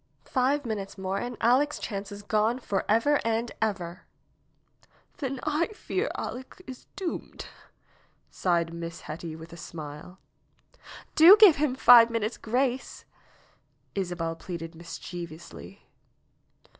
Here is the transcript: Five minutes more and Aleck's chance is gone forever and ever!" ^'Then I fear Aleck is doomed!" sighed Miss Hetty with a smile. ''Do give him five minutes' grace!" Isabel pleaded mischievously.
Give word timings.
Five 0.25 0.65
minutes 0.65 0.97
more 0.97 1.19
and 1.19 1.37
Aleck's 1.41 1.77
chance 1.77 2.11
is 2.11 2.23
gone 2.23 2.57
forever 2.57 3.19
and 3.23 3.51
ever!" 3.61 4.07
^'Then 5.19 5.37
I 5.43 5.67
fear 5.75 6.09
Aleck 6.15 6.59
is 6.65 6.87
doomed!" 6.95 7.45
sighed 8.31 8.73
Miss 8.73 9.01
Hetty 9.01 9.35
with 9.35 9.53
a 9.53 9.57
smile. 9.57 10.17
''Do 11.15 11.37
give 11.37 11.57
him 11.57 11.75
five 11.75 12.09
minutes' 12.09 12.37
grace!" 12.39 13.05
Isabel 13.93 14.35
pleaded 14.35 14.73
mischievously. 14.73 15.85